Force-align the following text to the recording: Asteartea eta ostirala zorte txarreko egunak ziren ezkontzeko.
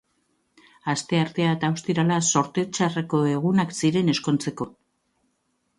Asteartea 0.93 1.51
eta 1.57 1.69
ostirala 1.75 2.17
zorte 2.33 2.65
txarreko 2.77 3.21
egunak 3.35 3.79
ziren 3.83 4.13
ezkontzeko. 4.17 4.71